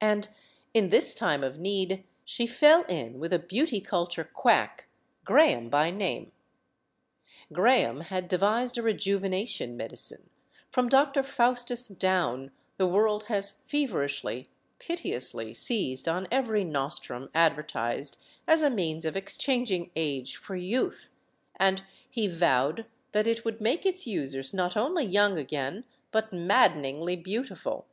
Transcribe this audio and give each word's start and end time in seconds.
And, 0.00 0.28
in 0.72 0.90
this 0.90 1.16
time 1.16 1.42
of 1.42 1.58
need, 1.58 2.04
she 2.24 2.46
fell 2.46 2.82
in 2.84 3.18
with 3.18 3.32
a 3.32 3.40
beauty 3.40 3.80
culture 3.80 4.22
quack, 4.22 4.86
Graham 5.24 5.68
by 5.68 5.90
name. 5.90 6.30
Graham 7.52 8.02
had 8.02 8.28
devised 8.28 8.78
a 8.78 8.82
rejuvenation 8.82 9.76
medicine 9.76 10.30
from 10.70 10.88
Doctor 10.88 11.24
Faustus 11.24 11.88
down, 11.88 12.52
the 12.76 12.86
world 12.86 13.24
has 13.24 13.50
feverishly, 13.66 14.48
piteous 14.78 15.34
ly 15.34 15.52
seized 15.52 16.06
on 16.06 16.28
every 16.30 16.62
nostrum 16.62 17.28
advertised 17.34 18.16
as 18.46 18.62
a 18.62 18.70
means 18.70 19.04
of 19.04 19.16
exchanging 19.16 19.90
age 19.96 20.36
for 20.36 20.54
youth 20.54 21.10
and 21.56 21.82
he 22.08 22.28
vowed 22.28 22.86
that 23.10 23.26
it 23.26 23.44
would 23.44 23.60
make 23.60 23.84
its 23.84 24.06
users 24.06 24.54
not 24.54 24.76
only 24.76 25.04
young 25.04 25.36
again, 25.36 25.84
but 26.12 26.32
maddeningly 26.32 27.16
beautiful. 27.16 27.88